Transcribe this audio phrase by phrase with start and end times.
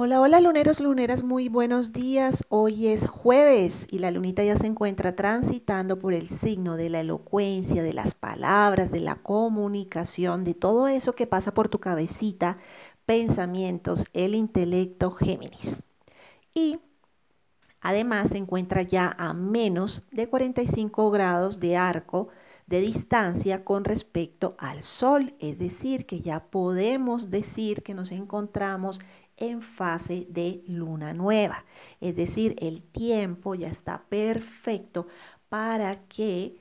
[0.00, 2.44] Hola, hola luneros, luneras, muy buenos días.
[2.50, 7.00] Hoy es jueves y la lunita ya se encuentra transitando por el signo de la
[7.00, 12.58] elocuencia, de las palabras, de la comunicación, de todo eso que pasa por tu cabecita,
[13.06, 15.82] pensamientos, el intelecto Géminis.
[16.54, 16.78] Y
[17.80, 22.28] además se encuentra ya a menos de 45 grados de arco
[22.68, 29.00] de distancia con respecto al Sol, es decir, que ya podemos decir que nos encontramos
[29.38, 31.64] en fase de luna nueva.
[32.00, 35.06] Es decir, el tiempo ya está perfecto
[35.48, 36.58] para que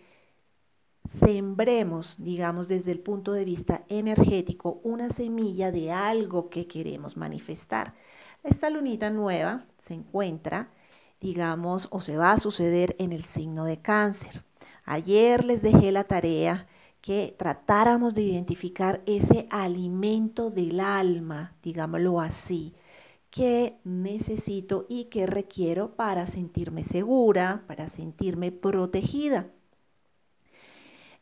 [1.19, 7.93] sembremos, digamos, desde el punto de vista energético, una semilla de algo que queremos manifestar.
[8.43, 10.69] Esta lunita nueva se encuentra,
[11.19, 14.43] digamos, o se va a suceder en el signo de cáncer.
[14.85, 16.67] Ayer les dejé la tarea
[17.01, 22.73] que tratáramos de identificar ese alimento del alma, digámoslo así,
[23.29, 29.51] que necesito y que requiero para sentirme segura, para sentirme protegida.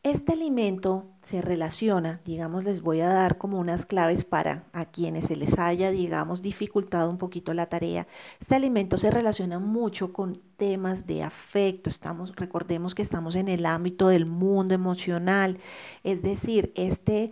[0.06, 5.26] Este alimento se relaciona, digamos, les voy a dar como unas claves para a quienes
[5.26, 8.06] se les haya, digamos, dificultado un poquito la tarea.
[8.40, 11.90] Este alimento se relaciona mucho con temas de afecto.
[11.90, 15.58] Estamos, recordemos que estamos en el ámbito del mundo emocional,
[16.04, 17.32] es decir, este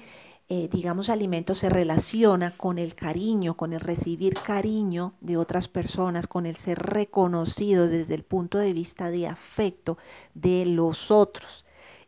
[0.49, 6.25] eh, digamos, alimento se relaciona con el cariño, con el recibir cariño de otras personas,
[6.25, 9.99] con el ser reconocidos desde el punto de vista de afecto
[10.33, 11.62] de los otros.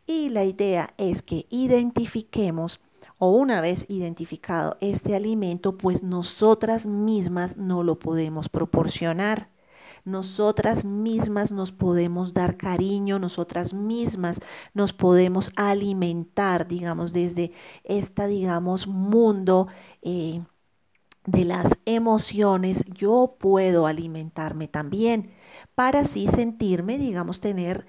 [0.06, 2.80] Y la idea es que identifiquemos
[3.18, 9.50] o una vez identificado este alimento, pues nosotras mismas no lo podemos proporcionar.
[10.04, 14.38] Nosotras mismas nos podemos dar cariño, nosotras mismas
[14.72, 17.50] nos podemos alimentar, digamos, desde
[17.82, 19.66] esta, digamos, mundo.
[20.02, 20.42] Eh,
[21.26, 25.32] de las emociones, yo puedo alimentarme también
[25.74, 27.84] para así sentirme, digamos, tener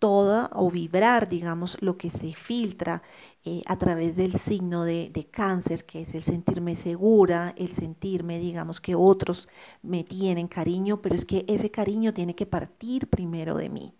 [0.00, 3.02] toda o vibrar, digamos, lo que se filtra
[3.44, 8.80] eh, a través del signo de, cáncer, que es el sentirme segura, el sentirme, digamos,
[8.80, 9.48] que otros
[9.82, 13.94] me tienen cariño, pero es que ese cariño tiene que partir primero de mí.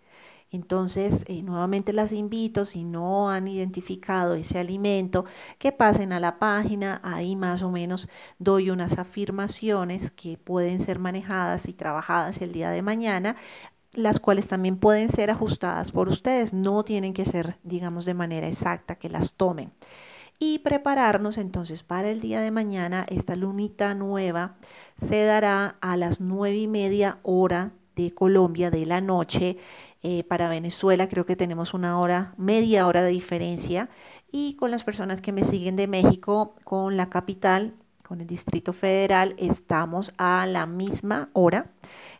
[0.51, 5.23] Entonces, eh, nuevamente las invito, si no han identificado ese alimento,
[5.59, 10.99] que pasen a la página, ahí más o menos doy unas afirmaciones que pueden ser
[10.99, 13.37] manejadas y trabajadas el día de mañana
[13.93, 18.47] las cuales también pueden ser ajustadas por ustedes, no tienen que ser, digamos, de manera
[18.47, 19.71] exacta que las tomen.
[20.39, 24.55] Y prepararnos entonces para el día de mañana, esta lunita nueva
[24.97, 29.57] se dará a las nueve y media hora de Colombia de la noche.
[30.01, 33.89] Eh, para Venezuela creo que tenemos una hora, media hora de diferencia.
[34.31, 37.75] Y con las personas que me siguen de México, con la capital,
[38.11, 41.71] con el Distrito Federal, estamos a la misma hora.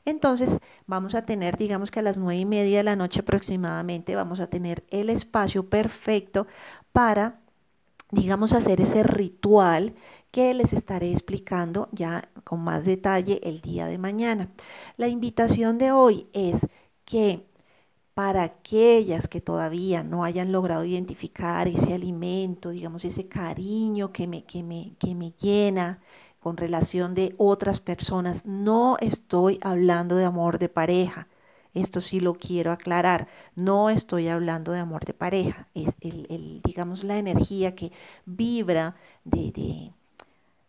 [0.06, 4.16] Entonces vamos a tener, digamos que a las nueve y media de la noche aproximadamente,
[4.16, 6.48] vamos a tener el espacio perfecto
[6.94, 7.42] para,
[8.10, 9.94] digamos, hacer ese ritual
[10.32, 14.50] que les estaré explicando ya con más detalle el día de mañana.
[14.96, 16.70] La invitación de hoy es
[17.04, 17.46] que
[18.14, 24.44] para aquellas que todavía no hayan logrado identificar ese alimento, digamos, ese cariño que me,
[24.46, 26.00] que me, que me llena,
[26.42, 28.46] con relación de otras personas.
[28.46, 31.28] No estoy hablando de amor de pareja.
[31.74, 33.28] Esto sí lo quiero aclarar.
[33.56, 35.68] No estoy hablando de amor de pareja.
[35.76, 37.92] Es el, digamos, la energía que
[38.26, 39.94] vibra de,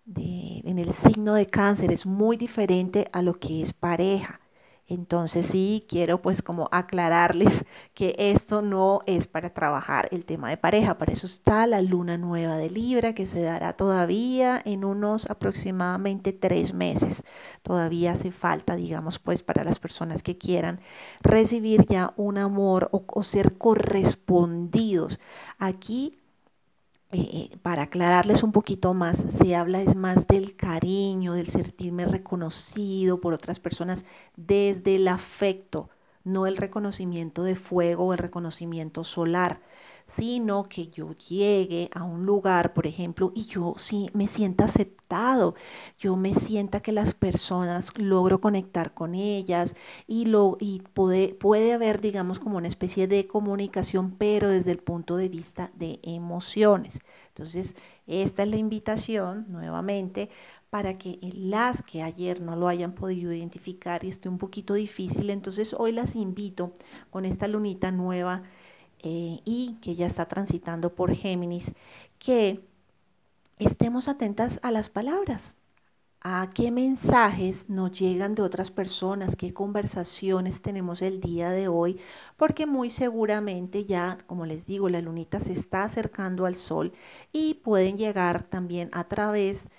[0.05, 4.41] de, en el signo de cáncer es muy diferente a lo que es pareja.
[4.89, 10.57] Entonces sí, quiero pues como aclararles que esto no es para trabajar el tema de
[10.57, 15.31] pareja, para eso está la luna nueva de Libra que se dará todavía en unos
[15.31, 17.25] aproximadamente tres meses.
[17.63, 20.81] Todavía hace falta, digamos, pues para las personas que quieran
[21.23, 25.21] recibir ya un amor o, o ser correspondidos.
[25.59, 26.19] Aquí
[27.13, 33.21] eh, para aclararles un poquito más, se habla es más del cariño, del sentirme reconocido
[33.21, 34.05] por otras personas
[34.37, 35.91] desde el afecto,
[36.25, 39.61] no el reconocimiento de fuego o el reconocimiento solar
[40.07, 45.55] sino que yo llegue a un lugar, por ejemplo, y yo sí me sienta aceptado,
[45.99, 49.77] yo me sienta que las personas logro conectar con ellas
[50.07, 54.79] y, lo, y puede, puede haber, digamos, como una especie de comunicación, pero desde el
[54.79, 57.01] punto de vista de emociones.
[57.29, 57.77] Entonces,
[58.07, 60.29] esta es la invitación nuevamente
[60.71, 65.29] para que las que ayer no lo hayan podido identificar y esté un poquito difícil,
[65.29, 66.77] entonces hoy las invito
[67.11, 68.43] con esta lunita nueva
[69.03, 71.75] eh, y que ya está transitando por Géminis,
[72.19, 72.61] que
[73.59, 75.59] estemos atentas a las palabras,
[76.21, 82.01] a qué mensajes nos llegan de otras personas, qué conversaciones tenemos el día de hoy,
[82.37, 86.93] porque muy seguramente ya, como les digo, la lunita se está acercando al sol
[87.33, 89.71] y pueden llegar también a través de,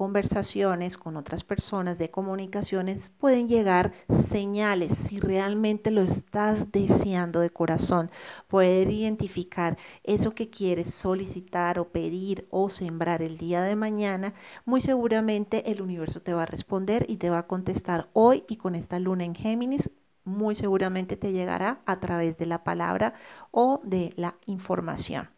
[0.00, 7.50] conversaciones con otras personas, de comunicaciones, pueden llegar señales si realmente lo estás deseando de
[7.50, 8.10] corazón.
[8.48, 14.34] Poder identificar eso que quieres solicitar o pedir o sembrar el día de mañana,
[14.64, 18.56] muy seguramente el universo te va a responder y te va a contestar hoy y
[18.56, 19.90] con esta luna en Géminis
[20.24, 23.14] muy seguramente te llegará a través de la palabra
[23.50, 25.28] o de la información.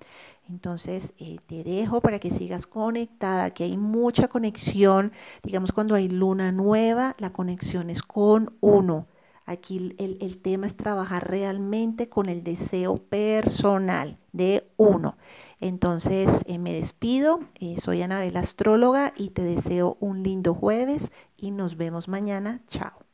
[0.53, 5.13] Entonces, eh, te dejo para que sigas conectada, que hay mucha conexión.
[5.43, 9.07] Digamos, cuando hay luna nueva, la conexión es con uno.
[9.47, 15.17] Aquí el, tema es trabajar realmente con el deseo personal de uno.
[15.59, 17.41] Entonces, eh, me despido.
[17.59, 22.61] Eh, soy Anabel Astróloga y te deseo un lindo jueves y nos vemos mañana.
[22.69, 23.12] Chao.